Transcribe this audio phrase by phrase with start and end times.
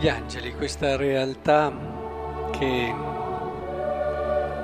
[0.00, 1.70] Gli angeli, questa realtà
[2.58, 2.94] che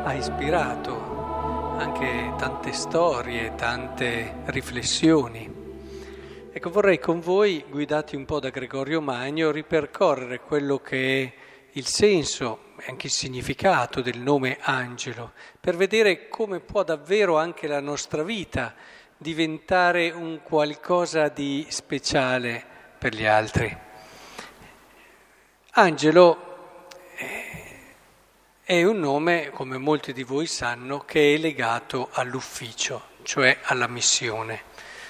[0.02, 5.52] ha ispirato anche tante storie, tante riflessioni.
[6.50, 11.32] Ecco, vorrei con voi, guidati un po' da Gregorio Magno, ripercorrere quello che è
[11.72, 17.66] il senso e anche il significato del nome angelo, per vedere come può davvero anche
[17.66, 18.74] la nostra vita
[19.18, 22.64] diventare un qualcosa di speciale
[22.98, 23.84] per gli altri.
[25.78, 27.80] Angelo eh,
[28.62, 34.62] è un nome, come molti di voi sanno, che è legato all'ufficio, cioè alla missione,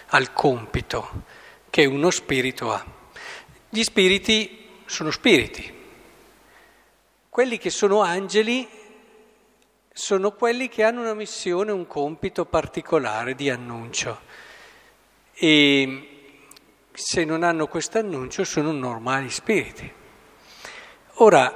[0.07, 1.23] al compito
[1.71, 2.85] che uno spirito ha.
[3.69, 5.73] Gli spiriti sono spiriti.
[7.29, 8.69] Quelli che sono angeli
[9.93, 14.21] sono quelli che hanno una missione, un compito particolare di annuncio.
[15.33, 16.35] E
[16.91, 20.05] se non hanno questo annuncio sono normali spiriti.
[21.21, 21.51] Ora,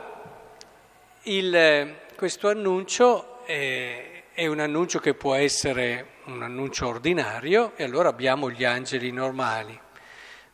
[1.24, 8.08] il, questo annuncio è, è, un annuncio che può essere un annuncio ordinario e allora
[8.08, 9.78] abbiamo gli angeli normali,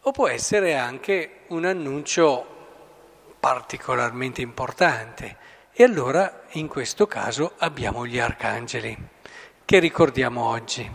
[0.00, 5.36] o può essere anche un annuncio particolarmente importante
[5.70, 8.96] e allora in questo caso abbiamo gli arcangeli
[9.64, 10.91] che ricordiamo oggi.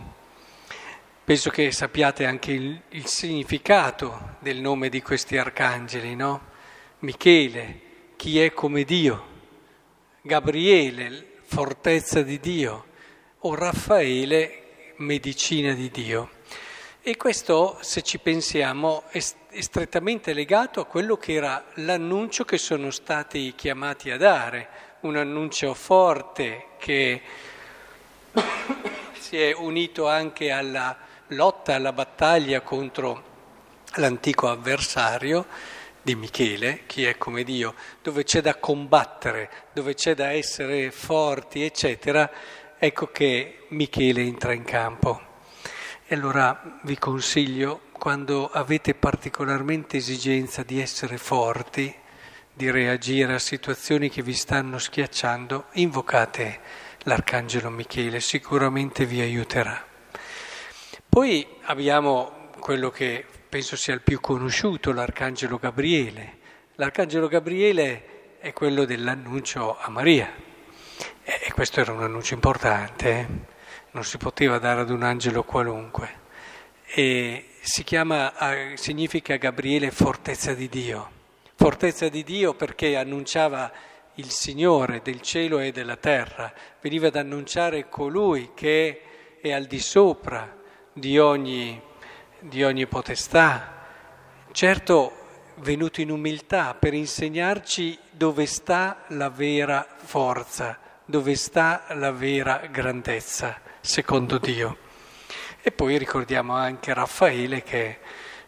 [1.24, 6.50] Penso che sappiate anche il, il significato del nome di questi arcangeli, no?
[6.98, 7.90] Michele,
[8.22, 9.24] chi è come Dio,
[10.22, 12.84] Gabriele, fortezza di Dio,
[13.40, 16.30] o Raffaele, medicina di Dio.
[17.02, 22.92] E questo, se ci pensiamo, è, strettamente legato a quello che era l'annuncio che sono
[22.92, 24.68] stati chiamati a dare,
[25.00, 27.20] un annuncio forte che
[29.18, 33.30] si è unito anche alla lotta, alla battaglia contro
[33.94, 40.32] l'antico avversario di Michele, chi è come Dio, dove c'è da combattere, dove c'è da
[40.32, 42.30] essere forti, eccetera,
[42.76, 45.20] ecco che Michele entra in campo.
[46.04, 51.94] E allora vi consiglio, quando avete particolarmente esigenza di essere forti,
[52.52, 56.60] di reagire a situazioni che vi stanno schiacciando, invocate
[57.04, 59.82] l'Arcangelo Michele, sicuramente vi aiuterà.
[61.08, 66.38] Poi abbiamo quello che penso sia il più conosciuto, l'Arcangelo Gabriele.
[66.76, 70.32] L'Arcangelo Gabriele è quello dell'annuncio a Maria.
[71.22, 73.26] E questo era un annuncio importante, eh?
[73.90, 76.20] non si poteva dare ad un angelo qualunque.
[76.94, 78.32] E si chiama,
[78.76, 81.10] significa Gabriele fortezza di Dio.
[81.54, 83.70] Fortezza di Dio perché annunciava
[84.14, 89.02] il Signore del cielo e della terra, veniva ad annunciare colui che
[89.42, 90.56] è al di sopra
[90.94, 91.90] di ogni
[92.42, 93.86] di ogni potestà,
[94.52, 95.18] certo
[95.56, 103.60] venuto in umiltà per insegnarci dove sta la vera forza, dove sta la vera grandezza,
[103.80, 104.76] secondo Dio.
[105.62, 107.98] E poi ricordiamo anche Raffaele che è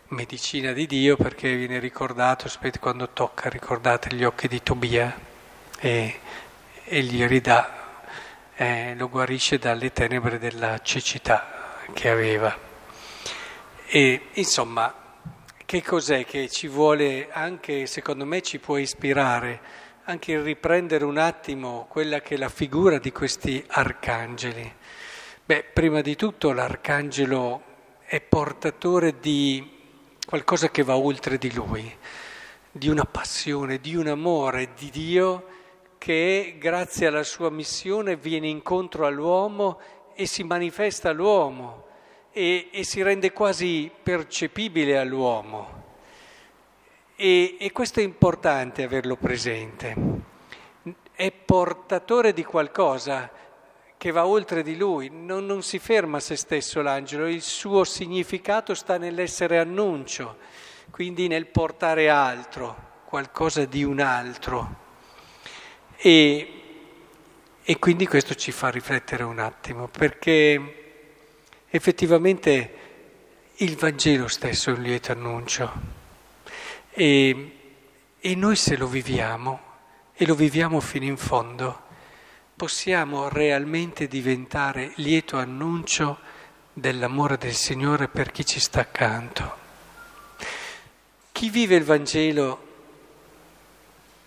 [0.08, 5.16] medicina di Dio perché viene ricordato, aspetta, quando tocca, ricordate gli occhi di Tobia
[5.78, 6.18] e,
[6.84, 8.02] e gli ridà,
[8.56, 12.73] eh, lo guarisce dalle tenebre della cecità che aveva.
[13.96, 14.92] E insomma,
[15.64, 19.60] che cos'è che ci vuole anche, secondo me, ci può ispirare
[20.06, 24.74] anche il riprendere un attimo quella che è la figura di questi arcangeli?
[25.44, 27.62] Beh, prima di tutto l'arcangelo
[28.04, 29.64] è portatore di
[30.26, 31.96] qualcosa che va oltre di lui,
[32.72, 35.46] di una passione, di un amore di Dio
[35.98, 39.78] che grazie alla sua missione viene incontro all'uomo
[40.16, 41.92] e si manifesta all'uomo
[42.34, 45.82] e, e si rende quasi percepibile all'uomo.
[47.14, 49.94] E, e questo è importante averlo presente.
[51.12, 53.30] È portatore di qualcosa
[53.96, 57.84] che va oltre di lui, non, non, si ferma a se stesso l'angelo, il suo
[57.84, 60.36] significato sta nell'essere annuncio,
[60.90, 64.82] quindi nel portare altro, qualcosa di un altro.
[65.96, 66.52] E,
[67.62, 70.83] e quindi questo ci fa riflettere un attimo, perché
[71.74, 72.72] Effettivamente
[73.56, 75.72] il Vangelo stesso è un lieto annuncio
[76.90, 77.58] e,
[78.20, 79.60] e noi se lo viviamo
[80.14, 81.82] e lo viviamo fino in fondo,
[82.54, 86.18] possiamo realmente diventare lieto annuncio
[86.72, 89.56] dell'amore del Signore per chi ci sta accanto.
[91.32, 92.66] Chi vive il Vangelo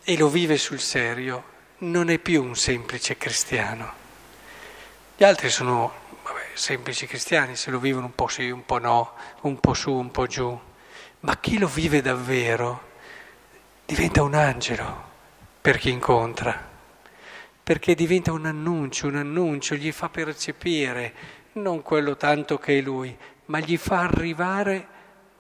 [0.04, 1.46] e lo vive sul serio
[1.78, 3.94] non è più un semplice cristiano.
[5.16, 6.07] Gli altri sono
[6.58, 10.12] semplici cristiani, se lo vivono un po' sì, un po' no, un po' su, un
[10.12, 10.60] po' giù,
[11.22, 12.96] ma chi lo vive davvero
[13.86, 15.06] diventa un angelo
[15.62, 16.60] per chi incontra,
[17.64, 21.14] perché diventa un annuncio, un annuncio, gli fa percepire
[21.54, 23.16] non quello tanto che è lui,
[23.46, 24.88] ma gli fa arrivare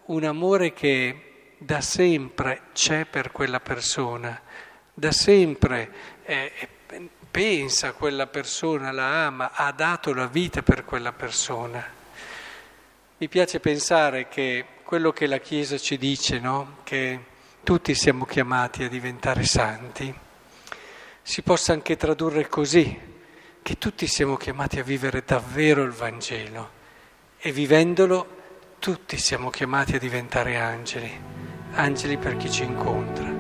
[0.06, 4.40] un amore che da sempre c'è per quella persona,
[4.94, 5.92] da sempre
[6.24, 6.52] eh,
[7.30, 11.86] pensa a quella persona, la ama, ha dato la vita per quella persona.
[13.18, 16.78] Mi piace pensare che quello che la Chiesa ci dice, no?
[16.84, 17.20] che
[17.64, 20.14] tutti siamo chiamati a diventare santi,
[21.22, 22.98] si possa anche tradurre così,
[23.62, 26.72] che tutti siamo chiamati a vivere davvero il Vangelo
[27.38, 28.36] e vivendolo
[28.80, 31.12] tutti siamo chiamati a diventare angeli,
[31.74, 33.37] angeli per chi ci incontra.